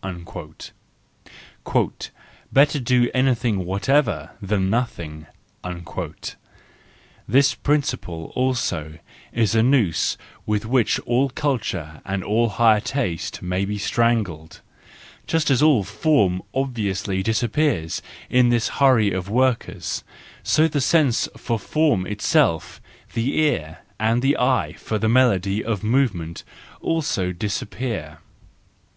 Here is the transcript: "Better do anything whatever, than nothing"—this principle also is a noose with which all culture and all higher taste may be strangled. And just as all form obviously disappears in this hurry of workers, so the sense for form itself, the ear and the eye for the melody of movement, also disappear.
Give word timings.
"Better 2.52 2.78
do 2.78 3.10
anything 3.12 3.64
whatever, 3.64 4.30
than 4.40 4.70
nothing"—this 4.70 6.36
principle 7.56 8.30
also 8.36 9.00
is 9.32 9.56
a 9.56 9.62
noose 9.64 10.16
with 10.46 10.64
which 10.64 11.00
all 11.00 11.28
culture 11.30 12.00
and 12.04 12.22
all 12.22 12.48
higher 12.48 12.78
taste 12.78 13.42
may 13.42 13.64
be 13.64 13.76
strangled. 13.76 14.60
And 15.22 15.26
just 15.26 15.50
as 15.50 15.60
all 15.62 15.82
form 15.82 16.42
obviously 16.54 17.20
disappears 17.24 18.00
in 18.30 18.50
this 18.50 18.68
hurry 18.68 19.10
of 19.10 19.28
workers, 19.28 20.04
so 20.44 20.68
the 20.68 20.80
sense 20.80 21.28
for 21.36 21.58
form 21.58 22.06
itself, 22.06 22.80
the 23.14 23.36
ear 23.36 23.78
and 23.98 24.22
the 24.22 24.38
eye 24.38 24.76
for 24.78 24.96
the 24.96 25.08
melody 25.08 25.64
of 25.64 25.82
movement, 25.82 26.44
also 26.80 27.32
disappear. 27.32 28.18